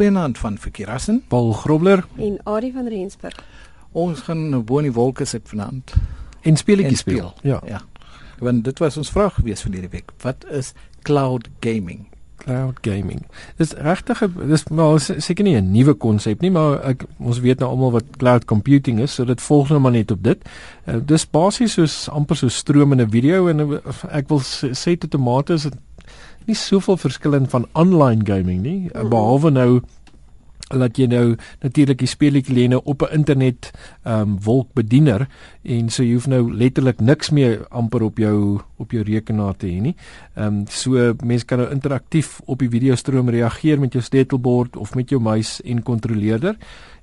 Goeienaand 0.00 0.38
van 0.38 0.58
Verkeerassen, 0.58 1.24
Paul 1.28 1.52
Grobler 1.52 2.06
en 2.16 2.38
Adie 2.44 2.72
van 2.72 2.88
Rensburg. 2.88 3.44
Ons 3.92 4.20
gaan 4.24 4.46
nou 4.48 4.62
bo 4.64 4.80
in 4.80 4.86
die 4.88 4.94
wolke 4.96 5.26
sit 5.28 5.44
vanaand 5.44 5.92
en 6.40 6.56
speletjies 6.56 7.02
speel. 7.04 7.34
Ja. 7.44 7.58
Ja. 7.68 7.82
Want 8.38 8.64
dit 8.64 8.80
was 8.80 8.96
ons 8.96 9.10
vraag 9.12 9.34
gewees 9.36 9.60
vir 9.60 9.74
hierdie 9.76 9.90
week. 9.92 10.14
Wat 10.24 10.46
is 10.48 10.72
cloud 11.04 11.50
gaming? 11.60 12.06
Cloud 12.40 12.80
gaming. 12.80 13.26
Dis 13.60 13.74
regtig 13.76 14.24
dis 14.48 14.64
maar 14.72 14.96
seker 15.04 15.44
nie 15.44 15.60
'n 15.60 15.70
nuwe 15.70 15.92
konsep 15.92 16.40
nie, 16.40 16.50
maar 16.50 16.80
ek 16.80 17.04
ons 17.18 17.44
weet 17.44 17.58
nou 17.60 17.70
almal 17.70 17.92
wat 17.92 18.16
cloud 18.16 18.44
computing 18.44 19.00
is, 19.00 19.14
so 19.14 19.24
dit 19.24 19.40
volg 19.40 19.68
nou 19.68 19.80
maar 19.80 19.92
net 19.92 20.10
op 20.10 20.22
dit. 20.22 20.48
Uh, 20.88 20.96
dis 21.04 21.30
basies 21.30 21.72
soos 21.72 22.08
amper 22.08 22.36
so 22.36 22.48
stromende 22.48 23.08
video 23.08 23.48
en 23.48 23.60
uh, 23.60 23.78
ek 24.10 24.28
wil 24.28 24.40
sê, 24.40 24.72
sê 24.72 24.96
tot 24.96 25.10
tomate 25.10 25.52
is 25.52 25.62
dit 25.62 25.76
nie 26.46 26.56
soveel 26.56 26.96
verskillend 26.96 27.50
van 27.50 27.66
online 27.72 28.24
gaming 28.26 28.62
nie, 28.62 28.78
mm 28.80 28.90
-hmm. 28.92 29.08
behalwe 29.08 29.50
nou 29.50 29.80
laat 30.76 30.98
jy 30.98 31.08
nou 31.10 31.36
natuurlik 31.64 31.98
die 32.02 32.10
speletjie 32.10 32.54
lê 32.54 32.68
nou 32.70 32.80
op 32.84 33.02
'n 33.02 33.14
internet 33.14 33.70
ehm 34.04 34.20
um, 34.20 34.38
wolkbediener 34.42 35.26
en 35.62 35.88
so 35.88 36.02
jy 36.02 36.14
hoef 36.14 36.26
nou 36.26 36.52
letterlik 36.52 37.00
niks 37.00 37.30
meer 37.30 37.66
amper 37.70 38.02
op 38.02 38.18
jou 38.18 38.60
op 38.76 38.90
jou 38.90 39.02
rekenaar 39.02 39.56
te 39.56 39.66
hê 39.66 39.80
nie. 39.80 39.96
Ehm 40.34 40.46
um, 40.46 40.64
so 40.68 41.14
mense 41.24 41.44
kan 41.44 41.58
nou 41.58 41.70
interaktief 41.70 42.40
op 42.44 42.58
die 42.58 42.68
videostroom 42.68 43.28
reageer 43.28 43.80
met 43.80 43.92
jou 43.92 44.02
sleutelbord 44.02 44.76
of 44.76 44.94
met 44.94 45.10
jou 45.10 45.20
muis 45.20 45.60
en 45.62 45.82
kontroleerder. 45.82 46.56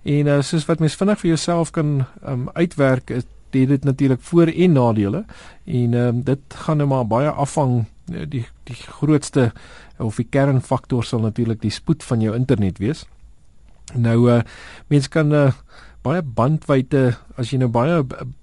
En 0.03 0.27
uh, 0.27 0.41
soos 0.41 0.65
wat 0.65 0.79
mens 0.79 0.95
vinnig 0.95 1.19
vir 1.19 1.27
jouself 1.27 1.71
kan 1.71 2.05
ehm 2.23 2.31
um, 2.31 2.49
uitwerk, 2.53 3.09
het 3.09 3.25
dit 3.49 3.83
natuurlik 3.83 4.21
voor 4.21 4.47
en 4.47 4.71
nadele 4.71 5.25
en 5.65 5.93
ehm 5.93 6.07
um, 6.07 6.23
dit 6.23 6.39
gaan 6.53 6.77
nou 6.77 6.87
maar 6.89 7.07
baie 7.07 7.29
afhang 7.29 7.85
die 8.07 8.45
die 8.67 8.77
grootste 8.99 9.51
of 9.97 10.19
die 10.19 10.27
kernfaktor 10.29 11.03
sal 11.03 11.23
natuurlik 11.25 11.61
die 11.61 11.73
spoed 11.73 12.03
van 12.03 12.21
jou 12.23 12.35
internet 12.35 12.79
wees. 12.79 13.05
Nou 13.95 14.17
uh 14.31 14.41
mense 14.87 15.09
kan 15.09 15.33
uh 15.33 15.51
baie 16.07 16.23
bandwydte 16.23 17.11
as 17.37 17.51
jy 17.51 17.59
nou 17.61 17.69
baie 17.71 18.01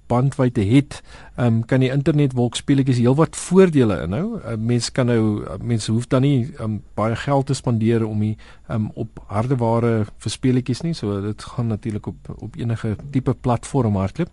bandwydte 0.09 0.63
het, 0.69 0.99
um, 1.41 1.63
kan 1.67 1.81
die 1.81 1.89
internet 1.91 2.35
wolkspeletjies 2.37 3.01
heelwat 3.01 3.35
voordele 3.39 3.97
inhou. 4.05 4.37
Uh, 4.37 4.53
mense 4.61 4.93
kan 4.95 5.09
nou 5.09 5.41
uh, 5.41 5.57
mense 5.65 5.89
hoef 5.91 6.07
dan 6.11 6.23
nie 6.25 6.45
um, 6.63 6.77
baie 6.97 7.17
geld 7.25 7.49
te 7.49 7.57
spandeer 7.57 8.05
om 8.05 8.21
die 8.21 8.35
um, 8.71 8.91
op 8.95 9.19
hardeware 9.31 10.05
vir 10.05 10.33
speletjies 10.33 10.85
nie. 10.85 10.93
So 10.97 11.19
dit 11.25 11.47
gaan 11.55 11.73
natuurlik 11.73 12.07
op 12.13 12.31
op 12.37 12.57
enige 12.61 12.95
tipe 13.11 13.33
platform 13.33 13.97
hardloop. 13.99 14.31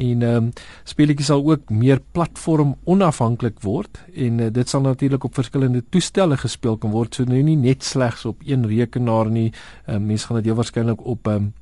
En 0.00 0.22
ehm 0.24 0.36
um, 0.36 0.50
speletjies 0.88 1.28
sal 1.28 1.42
ook 1.44 1.68
meer 1.68 2.00
platform 2.14 2.76
onafhanklik 2.88 3.60
word 3.66 4.00
en 4.14 4.40
uh, 4.40 4.48
dit 4.52 4.68
sal 4.68 4.86
natuurlik 4.86 5.24
op 5.24 5.34
verskillende 5.36 5.82
toestelle 5.90 6.38
gespeel 6.40 6.78
kan 6.80 6.94
word. 6.94 7.14
So 7.14 7.28
nou 7.28 7.42
nie 7.44 7.58
net 7.58 7.84
slegs 7.84 8.24
op 8.24 8.40
een 8.46 8.64
rekenaar 8.70 9.30
nie. 9.30 9.50
Uh, 9.86 9.98
mense 9.98 10.26
gaan 10.26 10.40
dit 10.40 10.52
heel 10.52 10.60
waarskynlik 10.62 11.04
op 11.04 11.28
ehm 11.28 11.50
um, 11.50 11.56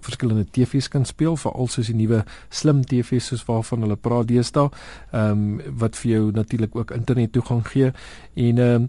verskillende 0.00 0.46
TV's 0.50 0.88
kan 0.88 1.04
speel 1.04 1.36
veral 1.36 1.68
soos 1.68 1.90
die 1.90 1.96
nuwe 1.96 2.24
slim 2.48 2.84
TV's 2.84 3.30
soos 3.32 3.44
waarvan 3.48 3.86
hulle 3.86 3.96
praat 3.96 4.28
deesdae 4.28 4.68
ehm 5.12 5.30
um, 5.30 5.76
wat 5.82 5.96
vir 5.96 6.10
jou 6.10 6.30
natuurlik 6.32 6.76
ook 6.76 6.90
internet 6.90 7.32
toegang 7.32 7.66
gee 7.68 7.92
en 8.34 8.58
ehm 8.58 8.88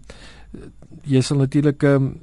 jy 1.04 1.20
sal 1.20 1.38
natuurlik 1.44 1.82
ehm 1.82 2.08
um, 2.08 2.16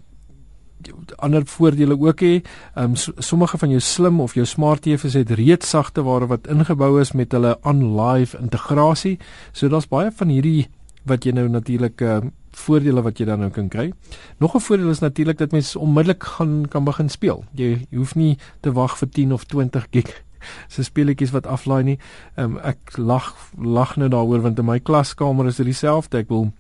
ander 1.16 1.46
voordele 1.46 1.98
ook 2.00 2.22
hê. 2.22 2.42
Ehm 2.76 2.94
um, 2.94 2.96
sommige 3.18 3.58
van 3.58 3.70
jou 3.70 3.80
slim 3.82 4.20
of 4.20 4.34
jou 4.34 4.46
smart 4.46 4.82
TV's 4.82 5.14
het 5.14 5.32
reeds 5.32 5.70
sagte 5.70 6.04
ware 6.04 6.28
wat 6.28 6.48
ingebou 6.48 7.00
is 7.02 7.12
met 7.12 7.32
hulle 7.32 7.58
on-live 7.64 8.38
integrasie. 8.38 9.20
So 9.52 9.68
daar's 9.68 9.88
baie 9.88 10.12
van 10.12 10.28
hierdie 10.28 10.68
wat 11.06 11.26
jy 11.26 11.32
nou 11.32 11.48
natuurlik 11.50 12.02
um, 12.02 12.32
voordele 12.56 13.04
wat 13.06 13.20
jy 13.20 13.28
dan 13.30 13.44
nou 13.44 13.52
kan 13.54 13.68
kry. 13.70 13.92
Nog 14.40 14.56
'n 14.56 14.60
voordeel 14.60 14.90
is 14.90 15.00
natuurlik 15.00 15.38
dat 15.38 15.52
mens 15.52 15.76
onmiddellik 15.76 16.24
gaan 16.24 16.66
kan 16.70 16.84
begin 16.84 17.10
speel. 17.10 17.44
Jy, 17.52 17.88
jy 17.90 17.98
hoef 17.98 18.16
nie 18.16 18.38
te 18.60 18.72
wag 18.72 18.98
vir 18.98 19.10
10 19.10 19.34
of 19.34 19.44
20 19.44 19.88
gig 19.92 20.24
se 20.74 20.84
speletjies 20.84 21.32
wat 21.32 21.46
aflaai 21.46 21.84
nie. 21.84 22.00
Um, 22.36 22.58
ek 22.58 22.98
lag 22.98 23.36
lag 23.58 23.96
nou 23.96 24.10
daaroor 24.10 24.42
want 24.42 24.60
in 24.60 24.66
my 24.66 24.80
klaskamer 24.80 25.48
is 25.48 25.56
dit 25.56 25.66
dieselfde. 25.66 26.18
Ek 26.18 26.30
wil 26.30 26.52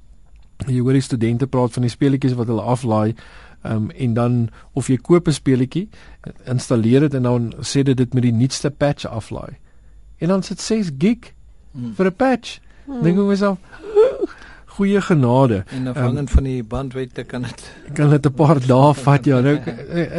jy 0.68 0.80
hoor 0.80 0.94
die 0.94 1.02
studente 1.02 1.48
praat 1.48 1.74
van 1.74 1.82
die 1.82 1.94
speletjies 1.94 2.36
wat 2.36 2.48
hulle 2.48 2.62
aflaai. 2.62 3.16
Um, 3.66 3.90
en 3.92 4.14
dan 4.14 4.50
of 4.74 4.88
jy 4.88 4.98
koop 4.98 5.28
'n 5.28 5.34
speletjie, 5.34 5.90
installeer 6.46 7.00
dit 7.00 7.14
en 7.14 7.24
dan 7.24 7.54
sê 7.62 7.84
dit 7.84 7.98
dit 7.98 8.14
met 8.14 8.24
die 8.24 8.32
nuutste 8.34 8.70
patch 8.70 9.06
aflaai. 9.06 9.58
En 10.18 10.28
dan 10.28 10.44
sit 10.44 10.62
6 10.62 10.92
gig 10.98 11.34
hmm. 11.72 11.94
vir 11.96 12.06
'n 12.06 12.16
patch. 12.16 12.60
Hmm. 12.86 13.02
Dink 13.02 13.18
ek 13.18 13.26
myself 13.26 13.58
goeie 14.76 15.02
genade. 15.02 15.64
En 15.72 15.88
afhangend 15.88 16.30
um, 16.30 16.34
van 16.36 16.48
die 16.48 16.64
bandwydte 16.64 17.24
kan 17.24 17.46
dit 17.48 17.64
kan 17.98 18.10
dit 18.10 18.26
'n 18.26 18.34
paar 18.34 18.60
dae 18.74 18.94
vat 18.94 19.26
ja. 19.26 19.40
Nou 19.42 19.56
ek 19.56 19.68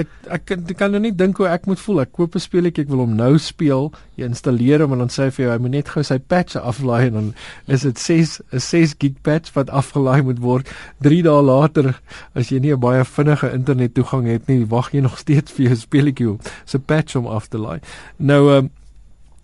ek, 0.02 0.08
ek, 0.38 0.50
ek 0.50 0.76
kan 0.76 0.90
nou 0.90 1.00
nie 1.00 1.14
dink 1.14 1.36
hoe 1.36 1.48
ek 1.48 1.66
moet 1.66 1.80
voel. 1.80 2.00
Ek 2.04 2.12
koop 2.12 2.34
'n 2.34 2.40
speletjie, 2.40 2.84
ek 2.84 2.90
wil 2.90 3.04
hom 3.04 3.16
nou 3.16 3.38
speel. 3.38 3.92
Jy 4.16 4.30
installeer 4.30 4.80
hom 4.80 4.92
en 4.92 5.04
dan 5.04 5.12
sê 5.12 5.28
hy 5.28 5.30
vir 5.30 5.44
jou 5.44 5.52
hy 5.52 5.58
moet 5.58 5.74
net 5.76 5.88
gou 5.88 6.02
sy 6.02 6.18
patch 6.18 6.56
aflaai 6.56 7.06
en 7.06 7.12
dan 7.12 7.34
is 7.66 7.82
dit 7.82 7.98
6 7.98 8.40
'n 8.52 8.60
6 8.60 8.94
gig 8.98 9.20
patch 9.22 9.52
wat 9.52 9.70
afgelaai 9.70 10.22
moet 10.22 10.38
word. 10.38 10.70
3 11.00 11.22
dae 11.22 11.42
later 11.42 12.00
as 12.34 12.48
jy 12.48 12.58
nie 12.58 12.72
'n 12.72 12.80
baie 12.80 13.04
vinnige 13.04 13.52
internet 13.52 13.94
toegang 13.94 14.26
het 14.26 14.48
nie, 14.48 14.64
wag 14.64 14.92
jy 14.92 15.00
nog 15.08 15.18
steeds 15.18 15.52
vir 15.52 15.66
jou 15.66 15.76
speletjie 15.76 16.38
se 16.64 16.78
patch 16.78 17.16
om 17.16 17.26
af 17.26 17.48
te 17.48 17.58
laai. 17.58 17.80
Nou 18.16 18.56
um, 18.56 18.70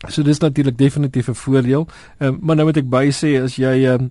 so 0.09 0.23
dis 0.23 0.39
natuurlik 0.39 0.79
definitief 0.79 1.29
'n 1.29 1.35
voordeel. 1.35 1.87
Um, 2.19 2.39
maar 2.41 2.57
nou 2.57 2.67
moet 2.67 2.77
ek 2.77 2.89
by 2.89 3.11
sê 3.11 3.43
as 3.43 3.57
jy 3.57 3.87
um, 3.87 4.11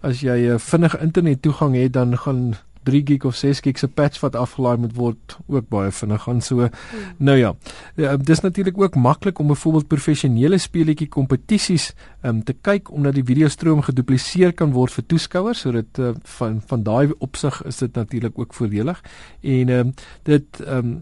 as 0.00 0.20
jy 0.20 0.38
'n 0.46 0.54
uh, 0.54 0.58
vinnige 0.58 0.98
internet 1.00 1.42
toegang 1.42 1.74
het 1.74 1.92
dan 1.92 2.18
gaan 2.18 2.54
3 2.88 3.02
gig 3.04 3.24
of 3.24 3.36
6 3.36 3.60
gig 3.60 3.78
se 3.78 3.88
patch 3.88 4.20
wat 4.20 4.36
afgelaai 4.36 4.76
moet 4.80 4.94
word 4.96 5.36
ook 5.46 5.68
baie 5.68 5.90
vinnig 5.92 6.22
gaan. 6.22 6.40
So 6.40 6.56
hmm. 6.56 6.70
nou 7.16 7.36
ja, 7.38 7.54
ja 7.96 8.16
dis 8.16 8.40
natuurlik 8.40 8.80
ook 8.80 8.94
maklik 8.94 9.38
om 9.38 9.46
byvoorbeeld 9.52 9.88
professionele 9.88 10.58
speletjie 10.58 11.08
kompetisies 11.08 11.92
um, 12.22 12.42
te 12.44 12.52
kyk 12.52 12.92
omdat 12.92 13.18
die 13.18 13.24
videostroom 13.24 13.82
gedupliseer 13.82 14.52
kan 14.52 14.72
word 14.72 14.92
vir 14.92 15.06
toeskouers. 15.06 15.64
So 15.64 15.72
dit 15.76 15.98
uh, 15.98 16.14
van 16.38 16.62
van 16.66 16.82
daai 16.82 17.12
opsig 17.18 17.60
is 17.68 17.82
dit 17.84 17.94
natuurlik 17.94 18.38
ook 18.38 18.54
voordelig. 18.54 19.02
En 19.42 19.68
um, 19.68 19.92
dit 20.22 20.64
um, 20.66 20.98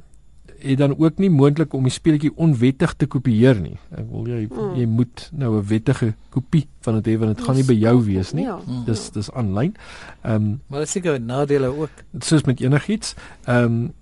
het 0.58 0.78
dan 0.78 0.94
ook 0.98 1.18
nie 1.18 1.30
moontlik 1.30 1.72
om 1.74 1.82
die 1.86 1.92
speletjie 1.92 2.32
onwettig 2.36 2.94
te 2.94 3.06
kopieer 3.06 3.58
nie. 3.60 3.76
Ek 3.90 4.06
wil 4.10 4.28
jy 4.30 4.46
mm. 4.46 4.72
jy 4.80 4.86
moet 4.86 5.28
nou 5.32 5.56
'n 5.58 5.66
wettige 5.66 6.14
kopie 6.30 6.66
van 6.80 7.00
dit 7.00 7.12
hê 7.12 7.18
want 7.18 7.36
dit 7.36 7.44
gaan 7.46 7.56
nie 7.56 7.64
by 7.64 7.76
jou 7.76 7.96
wees 8.04 8.32
nie. 8.32 8.44
Ja. 8.44 8.58
Dis 8.86 9.10
dis 9.10 9.30
aanlyn. 9.32 9.74
Ehm 10.22 10.34
um, 10.34 10.60
maar 10.66 10.80
dit 10.80 10.88
seker 10.88 11.20
nadele 11.20 11.66
ook. 11.66 11.90
Soos 12.18 12.44
met 12.44 12.60
enigiets. 12.60 13.14
Ehm 13.44 13.64
um, 13.64 13.92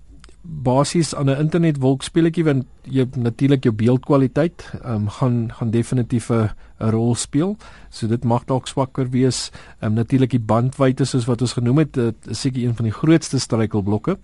basies 0.45 1.15
aan 1.15 1.29
'n 1.29 1.39
internet 1.39 1.77
wolk 1.77 2.03
speletjie 2.03 2.43
want 2.43 2.65
jy 2.83 3.05
natuurlik 3.15 3.63
jou 3.63 3.73
beeldkwaliteit 3.73 4.71
ehm 4.83 4.93
um, 4.93 5.09
gaan 5.09 5.51
gaan 5.51 5.71
definitief 5.71 6.29
'n 6.29 6.49
rol 6.77 7.15
speel. 7.15 7.57
So 7.89 8.07
dit 8.07 8.23
mag 8.23 8.45
dalk 8.45 8.67
swakker 8.67 9.09
wees. 9.09 9.51
Ehm 9.79 9.91
um, 9.91 9.93
natuurlik 9.93 10.29
die 10.29 10.39
bandwydte 10.39 11.05
soos 11.05 11.25
wat 11.25 11.41
ons 11.41 11.53
genoem 11.53 11.77
het, 11.77 11.97
is 12.27 12.41
seker 12.41 12.63
een 12.63 12.75
van 12.75 12.85
die 12.85 12.93
grootste 12.93 13.39
struikelblokke 13.39 14.17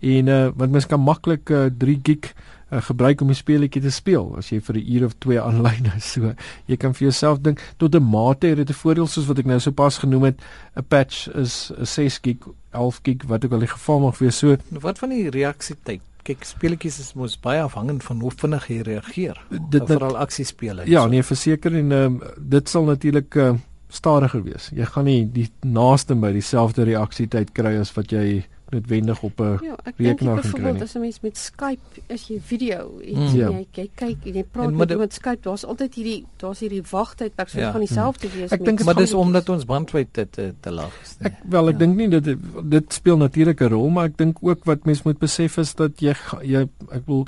en 0.00 0.28
uh, 0.28 0.48
want 0.56 0.70
mens 0.70 0.86
kan 0.86 1.00
maklik 1.00 1.50
uh, 1.50 1.66
3 1.78 2.00
gig 2.02 2.32
uh, 2.70 2.82
gebruik 2.82 3.20
om 3.20 3.30
'n 3.30 3.34
speletjie 3.34 3.82
te 3.82 3.90
speel 3.90 4.34
as 4.36 4.50
jy 4.50 4.60
vir 4.60 4.76
'n 4.76 4.86
uur 4.94 5.04
of 5.04 5.14
2 5.18 5.40
aanlyn 5.48 5.92
is. 5.96 6.12
So 6.12 6.34
jy 6.66 6.76
kan 6.76 6.94
vir 6.94 7.08
jouself 7.08 7.40
dink 7.40 7.60
tot 7.76 7.94
'n 7.94 8.02
mate 8.02 8.46
het 8.46 8.56
dit 8.56 8.70
'n 8.70 8.80
voordeel 8.82 9.06
soos 9.06 9.26
wat 9.26 9.38
ek 9.38 9.46
nou 9.46 9.60
sopas 9.60 9.98
genoem 9.98 10.22
het. 10.22 10.40
'n 10.76 10.84
Patch 10.88 11.28
is 11.34 11.72
'n 11.78 11.86
6 11.86 12.18
gig, 12.22 12.36
11 12.72 13.00
gig 13.02 13.22
wat 13.26 13.44
ook 13.44 13.52
al 13.52 13.58
die 13.58 13.74
geval 13.74 14.00
mag 14.00 14.18
wees. 14.18 14.38
So 14.38 14.56
wat 14.70 14.98
van 14.98 15.08
die 15.08 15.30
reaksietyd? 15.30 16.00
Kyk, 16.26 16.44
speletjies 16.44 16.98
is 16.98 17.14
mos 17.14 17.36
baie 17.38 17.60
afhangend 17.62 18.02
van 18.02 18.20
hoe 18.20 18.32
vinnig 18.34 18.66
jy 18.66 18.80
reageer. 18.80 19.36
Dit 19.70 19.86
veral 19.86 20.16
aksiespele. 20.16 20.82
Ja, 20.90 21.06
nee, 21.06 21.22
verseker 21.22 21.74
en 21.74 21.92
um, 21.92 22.22
dit 22.36 22.68
sal 22.68 22.84
natuurlik 22.84 23.34
uh, 23.34 23.52
stadiger 23.88 24.42
wees. 24.42 24.70
Jy 24.74 24.84
gaan 24.84 25.04
nie 25.04 25.24
die 25.30 25.46
naaste 25.62 26.16
by 26.18 26.32
dieselfde 26.34 26.82
reaksietyd 26.82 27.52
kry 27.54 27.76
as 27.78 27.94
wat 27.94 28.10
jy 28.10 28.42
noodwendig 28.70 29.22
op 29.22 29.40
'n 29.40 29.58
ja, 29.62 29.76
rekenaar 29.96 30.16
kan 30.16 30.24
kry. 30.24 30.50
Byvoorbeeld 30.50 30.82
as 30.82 30.94
'n 30.94 31.00
mens 31.00 31.20
met 31.20 31.38
Skype 31.38 32.00
is 32.06 32.26
jy 32.28 32.40
video 32.40 33.00
mm. 33.04 33.26
ja. 33.34 33.50
jy 33.50 33.66
kyk 33.70 33.90
kyk 33.94 34.26
en 34.26 34.34
jy 34.34 34.44
praat 34.50 34.66
en 34.66 34.76
met 34.76 34.90
iemand 34.90 35.12
Skype, 35.12 35.40
daar's 35.40 35.64
altyd 35.64 35.94
hierdie 35.94 36.26
daar's 36.36 36.60
hierdie 36.60 36.82
wagtydperk 36.90 37.48
so 37.48 37.58
ja. 37.58 37.70
van 37.70 37.80
dieselfde 37.80 38.28
wees 38.28 38.50
ek 38.50 38.50
met 38.50 38.60
Ek 38.60 38.66
dink 38.66 38.84
maar 38.84 38.94
dis 38.94 39.14
omdat 39.14 39.48
ons 39.48 39.64
bandwydte 39.64 40.26
te, 40.30 40.54
te 40.60 40.70
laag 40.70 41.00
is. 41.02 41.16
Nee. 41.18 41.32
Ek 41.32 41.38
wel 41.50 41.68
ek 41.68 41.72
ja. 41.72 41.78
dink 41.78 41.96
nie 41.96 42.08
dit 42.08 42.36
dit 42.62 42.92
speel 42.92 43.16
natuurlik 43.16 43.60
'n 43.60 43.68
rol, 43.68 43.88
maar 43.88 44.04
ek 44.04 44.16
dink 44.16 44.38
ook 44.40 44.64
wat 44.64 44.84
mens 44.84 45.02
moet 45.02 45.18
besef 45.18 45.58
is 45.58 45.74
dat 45.74 46.00
jy 46.00 46.14
jy 46.42 46.68
ek 46.90 47.06
wil 47.06 47.26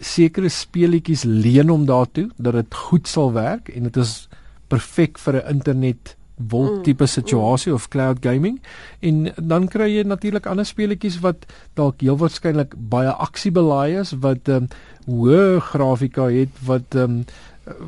sekere 0.00 0.48
speletjies 0.48 1.24
leen 1.24 1.70
om 1.70 1.86
daartoe 1.86 2.30
dat 2.36 2.54
dit 2.54 2.74
goed 2.74 3.08
sal 3.08 3.32
werk 3.32 3.68
en 3.68 3.82
dit 3.82 3.96
is 3.96 4.28
perfek 4.68 5.18
vir 5.18 5.34
'n 5.34 5.48
internet 5.48 6.17
wolk 6.38 6.78
mm. 6.78 6.82
tipe 6.86 7.06
situasie 7.06 7.74
of 7.74 7.88
cloud 7.88 8.22
gaming. 8.22 8.60
En 9.00 9.28
dan 9.36 9.68
kry 9.68 9.90
jy 9.90 10.06
natuurlik 10.06 10.46
ander 10.46 10.66
speletjies 10.66 11.20
wat 11.24 11.46
dalk 11.78 12.00
heel 12.00 12.18
waarskynlik 12.18 12.74
baie 12.90 13.12
aksiebelaai 13.12 13.98
is 14.00 14.14
wat 14.22 14.48
um, 14.48 14.68
hoë 15.08 15.60
grafika 15.72 16.28
het 16.32 16.64
wat 16.66 16.94
um, 16.94 17.22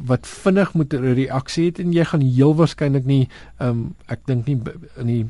wat 0.07 0.27
vinnig 0.27 0.73
moet 0.77 0.93
reaksie 0.93 1.71
het 1.71 1.79
en 1.81 1.93
jy 1.93 2.05
gaan 2.05 2.25
heel 2.25 2.55
waarskynlik 2.57 3.07
nie 3.09 3.29
um, 3.65 3.95
ek 4.13 4.27
dink 4.29 4.49
nie 4.49 4.59
in 5.01 5.09
die 5.09 5.23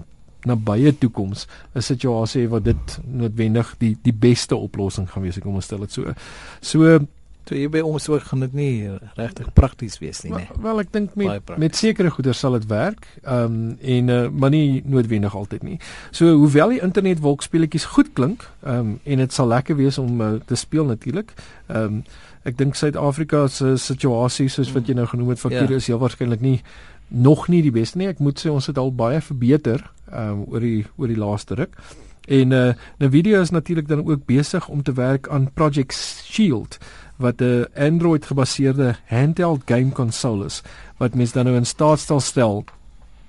nabye 0.48 0.92
toekoms 0.98 1.46
'n 1.74 1.82
situasie 1.82 2.48
wat 2.48 2.64
dit 2.64 2.98
noodwendig 3.04 3.74
die 3.78 3.96
die 4.02 4.12
beste 4.12 4.56
oplossing 4.56 5.10
gaan 5.10 5.22
wees 5.22 5.36
ek 5.36 5.42
kom 5.42 5.60
stel 5.60 5.84
dit 5.84 5.92
so. 5.92 6.14
So 6.60 7.06
So 7.50 7.58
jy 7.58 7.66
by 7.66 7.80
ons 7.82 8.04
ook 8.06 8.28
gaan 8.28 8.44
dit 8.44 8.52
nie 8.54 8.74
regtig 9.16 9.48
prakties 9.56 9.96
wees 9.98 10.20
nie, 10.22 10.30
nee. 10.30 10.46
Wel, 10.52 10.60
wel 10.68 10.82
ek 10.84 10.90
dink 10.94 11.16
met 11.18 11.48
met 11.58 11.74
sekere 11.74 12.12
goeder 12.14 12.36
sal 12.38 12.54
dit 12.54 12.68
werk. 12.70 13.08
Ehm 13.24 13.56
um, 13.56 13.72
en 13.82 14.12
uh, 14.14 14.18
maar 14.30 14.52
nie 14.54 14.82
noodwendig 14.86 15.34
altyd 15.34 15.64
nie. 15.66 15.78
So 16.14 16.30
hoewel 16.38 16.76
die 16.76 16.78
internet 16.86 17.18
wolkspeletjies 17.24 17.88
goed 17.96 18.12
klink, 18.14 18.44
ehm 18.62 18.78
um, 18.78 18.92
en 19.02 19.22
dit 19.24 19.34
sal 19.34 19.50
lekker 19.50 19.80
wees 19.80 19.98
om 19.98 20.22
uh, 20.22 20.28
te 20.46 20.54
speel 20.54 20.86
natuurlik. 20.92 21.34
Ehm 21.66 21.98
um, 21.98 22.04
ek 22.46 22.54
dink 22.56 22.78
Suid-Afrika 22.78 23.42
se 23.50 23.74
situasie 23.82 24.46
soos 24.48 24.70
wat 24.72 24.86
jy 24.86 24.94
nou 24.94 25.08
genoem 25.10 25.34
het, 25.34 25.42
fakture 25.42 25.74
ja. 25.74 25.82
is 25.82 25.90
heel 25.90 25.98
waarskynlik 25.98 26.40
nie 26.40 26.60
nog 27.08 27.48
nie 27.50 27.64
die 27.66 27.74
beste 27.74 27.98
nie. 27.98 28.06
Ek 28.14 28.22
moet 28.22 28.38
sê 28.38 28.54
ons 28.54 28.70
het 28.70 28.78
al 28.78 28.94
baie 28.94 29.18
verbeter 29.18 29.82
ehm 30.12 30.38
um, 30.38 30.46
oor 30.54 30.62
die 30.62 30.86
oor 30.94 31.10
die 31.10 31.18
laaste 31.18 31.58
ruk. 31.58 31.74
En 32.30 32.54
uh 32.54 32.72
Nvidia 33.02 33.40
is 33.40 33.50
natuurlik 33.50 33.88
dan 33.88 34.06
ook 34.06 34.26
besig 34.26 34.68
om 34.68 34.82
te 34.82 34.92
werk 34.92 35.28
aan 35.28 35.50
Project 35.52 35.94
Shield 36.30 36.78
wat 37.20 37.40
'n 37.40 37.66
Android 37.76 38.24
gebaseerde 38.24 38.96
handheld 39.06 39.62
game 39.64 39.92
console 39.92 40.44
is 40.44 40.62
wat 40.96 41.14
mens 41.14 41.32
dan 41.32 41.44
nou 41.44 41.56
in 41.56 41.66
staat 41.66 41.98
stel 41.98 42.20
stel 42.20 42.64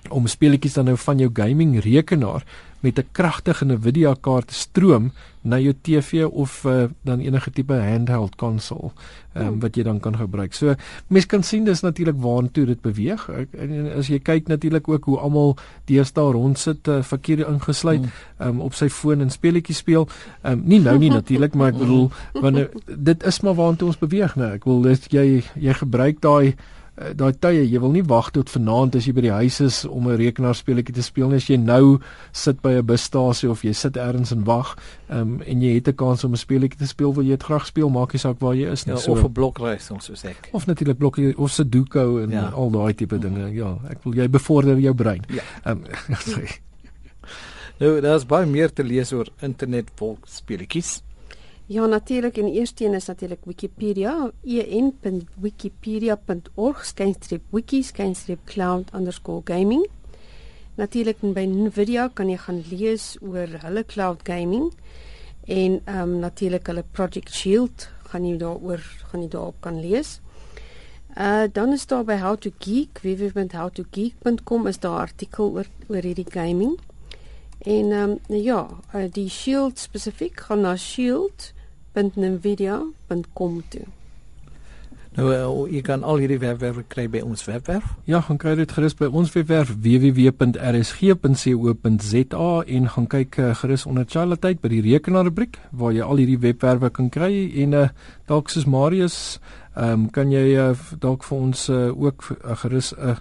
om 0.09 0.27
speletjies 0.27 0.73
dan 0.73 0.85
nou 0.85 0.97
van 0.97 1.17
jou 1.17 1.29
gaming 1.33 1.79
rekenaar 1.83 2.43
met 2.81 2.99
'n 2.99 3.07
kragtige 3.11 3.65
Nvidia 3.65 4.15
kaart 4.21 4.51
stroom 4.51 5.11
na 5.41 5.57
jou 5.59 5.73
TV 5.81 6.25
of 6.25 6.63
uh, 6.65 6.83
dan 7.01 7.19
enige 7.19 7.51
tipe 7.51 7.73
handheld 7.73 8.35
console 8.35 8.91
um, 9.33 9.47
oh. 9.47 9.61
wat 9.61 9.75
jy 9.75 9.83
dan 9.83 9.99
kan 9.99 10.17
gebruik. 10.17 10.53
So 10.53 10.75
mense 11.07 11.27
kan 11.27 11.43
sien 11.43 11.65
dis 11.65 11.81
natuurlik 11.81 12.19
waantoe 12.21 12.65
dit 12.65 12.81
beweeg. 12.81 13.29
En 13.57 13.91
as 13.97 14.07
jy 14.07 14.19
kyk 14.19 14.47
natuurlik 14.47 14.87
ook 14.87 15.05
hoe 15.09 15.17
almal 15.17 15.55
deesdae 15.89 16.31
rond 16.31 16.59
sit 16.59 16.87
uh, 16.87 17.01
verkeer 17.01 17.47
ingesluit 17.47 18.05
um, 18.39 18.61
op 18.61 18.77
sy 18.77 18.89
foon 18.89 19.21
en 19.21 19.33
speletjies 19.33 19.81
speel. 19.81 20.07
Um, 20.45 20.61
nie 20.65 20.79
nou 20.79 20.97
nie 20.97 21.09
natuurlik, 21.09 21.55
maar 21.55 21.73
ek 21.73 21.81
bedoel 21.81 22.11
wanneer 22.43 22.69
dit 22.85 23.23
is 23.23 23.41
maar 23.41 23.57
waantoe 23.57 23.87
ons 23.87 23.97
beweeg 24.01 24.35
nou. 24.35 24.53
Ek 24.53 24.69
wil 24.69 24.81
dit 24.81 25.09
jy 25.11 25.25
jy 25.55 25.73
gebruik 25.73 26.21
daai 26.21 26.53
Eh, 26.99 27.13
daai 27.15 27.31
tye 27.39 27.61
jy 27.63 27.79
wil 27.79 27.93
nie 27.95 28.03
wag 28.03 28.33
tot 28.35 28.49
vanaand 28.51 28.97
as 28.99 29.05
jy 29.07 29.13
by 29.15 29.23
die 29.23 29.31
huis 29.31 29.61
is 29.63 29.77
om 29.87 30.09
'n 30.09 30.17
rekenaarspeletjie 30.19 30.93
te 30.93 31.01
speel 31.01 31.29
nie. 31.29 31.37
As 31.39 31.47
jy 31.47 31.55
nou 31.55 31.99
sit 32.33 32.61
by 32.61 32.73
'n 32.77 32.85
busstasie 32.85 33.49
of 33.49 33.63
jy 33.63 33.71
sit 33.73 33.95
ergens 33.95 34.31
en 34.31 34.43
wag 34.43 34.75
um, 35.09 35.41
en 35.41 35.61
jy 35.61 35.75
het 35.75 35.87
'n 35.87 35.95
kans 35.95 36.23
om 36.23 36.33
'n 36.33 36.37
speletjie 36.37 36.77
te 36.77 36.87
speel 36.87 37.13
wil 37.13 37.23
jy 37.23 37.29
dit 37.29 37.43
graag 37.43 37.65
speel 37.65 37.89
maak 37.89 38.11
nie 38.11 38.19
saak 38.19 38.39
waar 38.39 38.55
jy 38.55 38.69
is 38.69 38.85
nie. 38.85 38.95
Ja, 38.95 38.99
so 38.99 39.11
of 39.11 39.23
'n 39.23 39.31
blokreis 39.31 39.85
soos 39.85 40.25
ek 40.25 40.49
of 40.51 40.65
natuurlik 40.65 40.97
blokkie 40.97 41.37
of 41.37 41.51
sudoku 41.51 42.23
en 42.23 42.29
ja. 42.29 42.49
al 42.49 42.69
daai 42.69 42.93
tipe 42.93 43.17
dinge. 43.17 43.53
Ja 43.53 43.77
ek 43.89 44.03
wil 44.03 44.13
jy 44.13 44.27
bevorder 44.29 44.77
jou 44.77 44.93
brein. 44.93 45.23
Ja. 45.29 45.43
Um, 45.71 45.83
nou 47.79 48.01
daar's 48.01 48.25
baie 48.25 48.45
meer 48.45 48.73
te 48.73 48.83
lees 48.83 49.13
oor 49.13 49.27
internet 49.41 49.91
volk 49.95 50.27
speletjies 50.27 51.01
Ja 51.65 51.85
natuurlik 51.85 52.37
en 52.37 52.51
eerste 52.51 52.85
een 52.85 52.93
is 52.93 53.05
natuurlik 53.05 53.45
Wikipedia 53.45 54.31
en.wikipedia.org 54.43 56.85
skynstreep 56.85 57.41
wiki 57.49 57.83
skynstreep 57.83 58.39
cloud_gaming. 58.45 59.87
Natuurlik 60.75 61.17
by 61.21 61.45
Nvidia 61.45 62.09
kan 62.13 62.29
jy 62.29 62.37
gaan 62.37 62.63
lees 62.69 63.17
oor 63.21 63.47
hulle 63.61 63.85
cloud 63.85 64.19
gaming 64.23 64.73
en 65.45 65.81
ehm 65.85 66.01
um, 66.01 66.19
natuurlik 66.19 66.67
hulle 66.67 66.83
Project 66.91 67.33
Shield 67.33 67.89
gaan 68.11 68.25
jy 68.25 68.37
daaroor 68.37 68.79
gaan 69.11 69.21
jy 69.21 69.29
daarop 69.29 69.55
kan 69.59 69.81
lees. 69.81 70.21
Uh 71.17 71.43
dan 71.51 71.73
is 71.75 71.85
daar 71.87 72.05
by 72.07 72.15
How 72.21 72.37
to 72.37 72.51
Geek 72.59 73.01
www.howtogeek.com 73.03 74.67
is 74.67 74.79
daar 74.79 74.99
artikel 74.99 75.51
oor 75.51 75.67
oor 75.87 76.01
hierdie 76.01 76.31
gaming. 76.31 76.79
En 77.61 77.91
ehm 77.91 78.17
um, 78.27 78.41
ja, 78.41 78.67
uh, 78.95 79.05
die 79.11 79.29
Shield 79.29 79.79
spesifiek 79.79 80.39
gaan 80.39 80.61
na 80.61 80.75
Shield 80.75 81.53
www.nvidia.com 81.93 83.63
toe. 83.67 83.81
Nou 85.11 85.27
uh, 85.35 85.67
jy 85.67 85.81
kan 85.83 86.05
al 86.07 86.21
hierdie 86.23 86.39
webwerf 86.39 86.77
kry 86.87 87.03
by 87.11 87.19
ons 87.25 87.43
webwerf. 87.43 87.83
Ja, 88.07 88.21
gaan 88.23 88.37
kry 88.39 88.55
dit 88.55 88.71
gerus 88.71 88.95
by 88.95 89.09
ons 89.11 89.33
webwerf 89.35 89.67
www.rsg.co.za 89.83 90.61
en 92.77 92.87
gaan 92.93 93.07
kyk 93.11 93.35
uh, 93.43 93.51
gerus 93.59 93.83
onder 93.91 94.05
Charlotte 94.07 94.55
by 94.63 94.69
die 94.71 94.79
rekenaarrubriek 94.85 95.59
waar 95.75 95.91
jy 95.97 96.03
al 96.05 96.15
hierdie 96.23 96.39
webwerwe 96.45 96.89
kan 96.95 97.09
kry 97.11 97.51
en 97.65 97.75
uh, 97.75 97.91
dalk 98.31 98.47
soos 98.53 98.63
Marius, 98.71 99.17
um, 99.75 100.07
kan 100.15 100.31
jy 100.31 100.55
uh, 100.55 100.79
dalk 101.03 101.27
vir 101.27 101.37
ons 101.49 101.59
uh, 101.67 101.91
ook 101.91 102.23
uh, 102.31 102.55
gerus 102.63 102.95
'n 102.95 103.11
uh, 103.11 103.19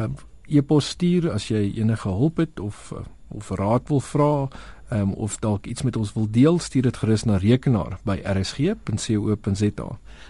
uh, 0.00 0.08
e-pos 0.48 0.96
stuur 0.96 1.28
as 1.36 1.52
jy 1.52 1.76
enige 1.76 2.08
hulp 2.08 2.40
het 2.40 2.56
of 2.60 2.92
uh, 2.96 3.04
of 3.28 3.50
raad 3.50 3.88
wil 3.88 4.00
vra 4.00 4.48
um, 4.92 5.12
of 5.12 5.36
dalk 5.38 5.66
iets 5.66 5.82
met 5.82 5.96
ons 5.96 6.12
wil 6.12 6.26
deel, 6.30 6.58
stuur 6.58 6.82
dit 6.82 6.96
gerus 6.96 7.24
na 7.24 7.36
rekenaar 7.36 7.98
by 8.08 8.20
rsg.co.za. 8.24 9.88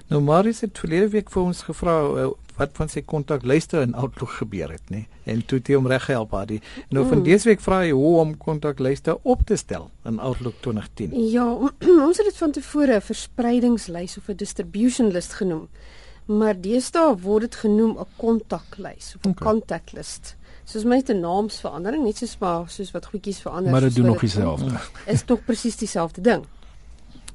Nou 0.08 0.20
Marius 0.22 0.60
het 0.60 0.78
verlede 0.78 1.08
week 1.14 1.30
vir 1.30 1.42
ons 1.42 1.62
gevra 1.68 1.96
uh, 2.02 2.28
wat 2.58 2.74
van 2.74 2.90
sy 2.90 3.04
kontak 3.06 3.44
lyste 3.46 3.78
in 3.84 3.94
Outlook 3.94 4.32
gebeur 4.40 4.72
het, 4.74 4.82
nê? 4.90 5.04
En 5.30 5.44
toe 5.46 5.60
het 5.60 5.68
hy 5.70 5.76
hom 5.78 5.86
reggehelp 5.90 6.34
daar. 6.34 6.50
Nou 6.90 7.04
van 7.06 7.20
mm. 7.20 7.26
dese 7.28 7.48
week 7.52 7.62
vra 7.62 7.82
hy 7.84 7.92
hoe 7.94 8.14
om 8.24 8.34
kontak 8.36 8.82
lyste 8.82 9.14
op 9.22 9.44
te 9.46 9.56
stel 9.56 9.90
in 10.08 10.18
Outlook 10.18 10.58
2010. 10.66 11.14
Ja, 11.30 11.46
ons 12.08 12.18
het 12.18 12.26
dit 12.26 12.40
van 12.40 12.52
tevore 12.56 12.98
'n 12.98 13.08
verspreidingslys 13.10 14.18
of 14.18 14.28
'n 14.28 14.36
distribution 14.36 15.12
list 15.14 15.38
genoem. 15.38 15.68
Maar 16.28 16.58
deesdae 16.60 17.14
word 17.25 17.40
dit 17.48 17.54
genoem 17.64 17.96
'n 17.98 18.06
kontaklys 18.16 19.14
of 19.16 19.25
'n 19.25 19.30
okay. 19.30 19.46
contact 19.46 19.92
list 19.92 20.36
soos 20.69 20.84
my 20.84 20.98
te 21.02 21.14
naamsverandering 21.16 22.04
net 22.04 22.16
soos 22.20 22.34
maar 22.42 22.66
soos 22.69 22.90
wat 22.92 23.06
goedjies 23.08 23.40
verander 23.40 23.72
maar 23.72 23.86
dit 23.86 23.94
doen 23.94 24.06
nog 24.12 24.20
dieselfde. 24.20 24.80
is 25.06 25.22
tog 25.25 25.44
presies 25.44 25.76
dieselfde 25.80 26.20
ding. 26.20 26.44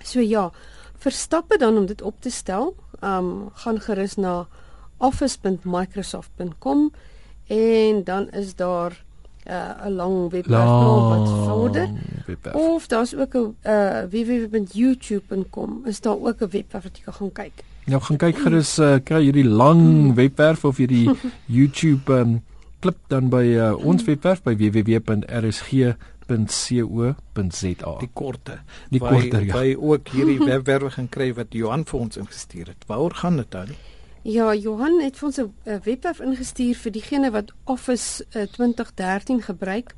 So 0.03 0.19
ja 0.19 0.51
verstappe 0.97 1.57
dan 1.57 1.77
om 1.77 1.85
dit 1.85 2.01
op 2.01 2.15
te 2.19 2.29
stel 2.29 2.75
um 3.01 3.49
gaan 3.53 3.79
gerus 3.81 4.15
na 4.15 4.47
office.microsoft.com 4.97 6.91
en 7.47 8.03
dan 8.03 8.29
is 8.29 8.55
daar 8.55 9.03
uh, 9.47 9.85
'n 9.85 9.91
lang 9.91 10.31
webwerf 10.31 10.69
wat 11.09 11.29
vorder. 11.29 11.89
of 12.53 12.87
daar's 12.87 13.15
ook 13.15 13.33
'n 13.33 13.55
uh, 13.63 14.01
www.youtube.com 14.09 15.81
is 15.85 16.01
daar 16.01 16.17
ook 16.19 16.41
'n 16.41 16.49
webwerf 16.49 16.83
wat 16.83 16.97
jy 16.97 17.03
kan 17.03 17.13
gaan 17.13 17.31
kyk 17.31 17.63
Ja, 17.85 17.99
gaan 17.99 18.17
kyk 18.17 18.37
gerus 18.45 18.79
uh, 18.79 18.95
kry 19.03 19.23
hierdie 19.25 19.47
lang 19.47 20.15
webwerf 20.15 20.63
of 20.65 20.77
hierdie 20.79 21.11
YouTube 21.57 22.13
um, 22.15 22.41
klip 22.79 22.97
dan 23.11 23.29
by 23.31 23.43
uh, 23.57 23.75
ons 23.75 24.03
webwerf 24.07 24.43
by 24.43 24.55
www.rsg.co.za. 24.59 26.03
Die 27.99 28.11
korte. 28.13 28.59
Die 28.89 28.99
korte 29.03 29.43
ja. 29.43 29.53
By 29.53 29.75
ook 29.75 30.07
hierdie 30.15 30.39
webwerwe 30.51 30.89
gaan 30.95 31.09
kry 31.11 31.33
wat 31.35 31.47
Johan 31.51 31.83
vir 31.89 31.99
ons 31.99 32.17
ingestuur 32.23 32.67
het. 32.71 32.87
Waaroor 32.87 33.15
gaan 33.19 33.37
dit 33.41 33.51
dan? 33.51 33.67
Ja, 34.23 34.53
Johan 34.55 35.01
het 35.03 35.19
vir 35.19 35.27
ons 35.27 35.39
'n 35.39 35.51
webwerf 35.83 36.19
ingestuur 36.23 36.75
vir 36.75 36.91
diegene 36.91 37.31
wat 37.31 37.51
Office 37.67 38.23
uh, 38.31 38.47
2013 38.47 39.41
gebruik 39.43 39.95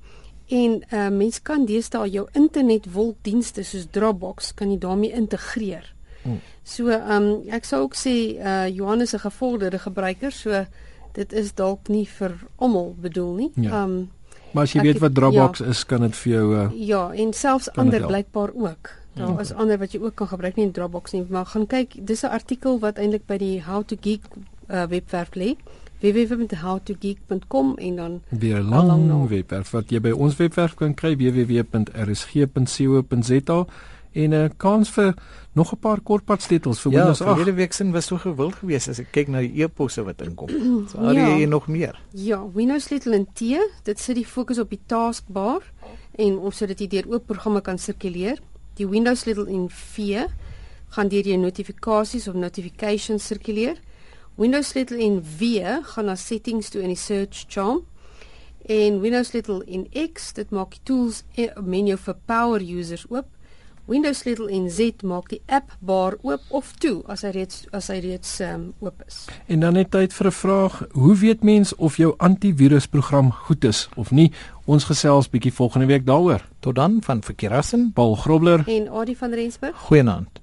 en 0.48 0.84
uh, 0.89 1.10
mens 1.10 1.42
kan 1.42 1.65
deesdae 1.65 2.10
jou 2.10 2.27
internetwolkdienste 2.34 3.63
soos 3.63 3.86
Dropbox 3.92 4.54
kan 4.54 4.72
jy 4.72 4.77
daarmee 4.77 5.12
integreer. 5.12 5.95
Hmm. 6.25 6.41
So, 6.63 6.89
ehm 6.89 7.24
um, 7.24 7.50
ek 7.53 7.65
sou 7.70 7.84
ook 7.86 7.96
sê 7.96 8.36
uh, 8.41 8.65
Johan 8.67 9.01
is 9.01 9.13
'n 9.13 9.22
gevorderde 9.22 9.79
gebruiker, 9.79 10.32
so 10.32 10.65
dit 11.13 11.34
is 11.34 11.53
dalk 11.53 11.88
nie 11.88 12.08
vir 12.17 12.36
almal 12.55 12.96
bedoel 13.01 13.34
nie. 13.36 13.51
Ja. 13.55 13.84
Um 13.84 14.10
maar 14.51 14.63
as 14.63 14.74
jy 14.74 14.82
weet 14.82 14.94
het, 14.94 15.01
wat 15.03 15.13
Dropbox 15.15 15.60
ja, 15.60 15.65
is, 15.65 15.86
kan 15.86 16.01
dit 16.01 16.15
vir 16.15 16.32
jou 16.32 16.55
uh, 16.55 16.70
Ja, 16.79 17.12
en 17.12 17.34
selfs 17.34 17.72
ander 17.75 18.05
blykbaar 18.05 18.51
ook. 18.55 18.89
Daar 19.13 19.27
ja. 19.27 19.39
is 19.39 19.53
ander 19.53 19.77
wat 19.77 19.91
jy 19.91 20.00
ook 20.00 20.15
kan 20.15 20.27
gebruik 20.27 20.55
nie 20.55 20.65
in 20.65 20.72
Dropbox 20.72 21.12
nie, 21.12 21.25
maar 21.29 21.46
gaan 21.46 21.67
kyk, 21.67 22.08
dis 22.08 22.24
'n 22.24 22.27
artikel 22.32 22.79
wat 22.79 22.98
eintlik 22.98 23.25
by 23.27 23.38
die 23.38 23.63
How 23.63 23.84
to 23.84 23.96
Geek 24.01 24.22
uh, 24.70 24.84
webwerf 24.88 25.36
lê 25.36 25.55
www.howtogeek.com 26.00 27.77
en 27.77 27.96
dan 27.96 28.22
weer 28.29 28.62
lang, 28.62 29.08
lang 29.08 29.27
webwerf 29.27 29.72
wat 29.72 29.89
jy 29.89 30.00
by 30.00 30.12
ons 30.12 30.36
webwerf 30.36 30.75
kan 30.75 30.94
kry 30.94 31.15
www.rsg.co.za 31.15 31.65
en 34.15 34.29
'n 34.29 34.34
uh, 34.34 34.50
kans 34.57 34.89
vir 34.89 35.13
nog 35.51 35.72
'n 35.72 35.79
paar 35.79 36.00
kortpadsleutels 36.01 36.79
vir 36.79 36.91
ja, 36.91 36.98
Windows 36.98 37.22
8. 37.22 37.29
Ja, 37.29 37.36
verlede 37.36 37.55
week 37.55 37.74
sin 37.74 37.91
was 37.91 38.05
so 38.05 38.17
gewild 38.17 38.55
geweest 38.55 38.88
as 38.89 39.00
ek 39.00 39.12
kyk 39.12 39.27
na 39.27 39.39
die 39.39 39.63
e-posse 39.63 40.03
wat 40.03 40.22
inkom. 40.22 40.50
So 40.89 40.98
al 40.98 41.15
ja. 41.15 41.38
jy 41.38 41.45
nog 41.45 41.67
meer. 41.67 42.00
Ja, 42.12 42.51
Windows 42.53 42.84
sleutel 42.84 43.13
in 43.13 43.27
T, 43.34 43.39
dit 43.84 44.00
sit 44.00 44.15
die 44.15 44.25
fokus 44.25 44.60
op 44.60 44.69
die 44.69 44.81
taskbar 44.86 45.62
en 46.15 46.38
ons 46.38 46.57
sodat 46.57 46.77
dit 46.77 46.91
deur 46.91 47.07
oop 47.07 47.25
programme 47.25 47.62
kan 47.62 47.77
sirkuleer. 47.77 48.39
Die 48.75 48.88
Windows 48.88 49.19
sleutel 49.19 49.45
in 49.45 49.69
V 49.69 50.27
gaan 50.89 51.07
deur 51.07 51.24
die 51.24 51.38
notifikasies 51.38 52.27
of 52.27 52.36
notifications 52.36 53.27
sirkuleer. 53.27 53.75
Windows 54.36 54.67
sleutel 54.67 54.98
in 54.98 55.24
V 55.24 55.62
gaan 55.81 56.05
na 56.05 56.15
settings 56.15 56.69
toe 56.69 56.81
in 56.81 56.88
die 56.88 57.00
search 57.00 57.45
charm. 57.48 57.86
En 58.65 59.00
Windows 59.00 59.27
sleutel 59.27 59.62
in 59.62 59.88
X, 60.13 60.34
dit 60.34 60.50
maak 60.50 60.72
die 60.72 60.84
tools 60.84 61.24
menu 61.63 61.98
vir 61.98 62.15
power 62.25 62.62
users 62.62 63.05
oop 63.10 63.27
Windows 63.86 64.18
sleutel 64.18 64.48
en 64.50 64.70
Z 64.70 65.04
maak 65.06 65.30
die 65.30 65.42
app 65.46 65.75
bar 65.80 66.15
oop 66.22 66.42
of 66.50 66.72
toe 66.82 67.04
as 67.06 67.22
hy 67.22 67.30
reeds 67.36 67.65
as 67.75 67.92
hy 67.94 68.00
reeds 68.01 68.39
um, 68.42 68.72
oop 68.82 69.04
is. 69.06 69.25
En 69.46 69.62
dan 69.62 69.77
net 69.77 69.92
tyd 69.94 70.13
vir 70.13 70.27
'n 70.27 70.32
vraag, 70.32 70.80
hoe 70.92 71.15
weet 71.15 71.44
mens 71.44 71.75
of 71.75 71.98
jou 71.98 72.13
antivirusprogram 72.18 73.32
goed 73.32 73.63
is 73.63 73.89
of 73.96 74.12
nie? 74.12 74.32
Ons 74.65 74.84
gesels 74.84 75.30
bietjie 75.30 75.54
volgende 75.54 75.86
week 75.86 76.06
daaroor. 76.06 76.42
Tot 76.60 76.75
dan 76.75 76.98
van 77.01 77.22
Verkeerassen, 77.22 77.92
Paul 77.94 78.15
Grobler 78.15 78.63
En 78.68 78.89
Adie 78.89 79.18
van 79.18 79.34
Rensburg 79.34 79.77
goeienaand. 79.77 80.42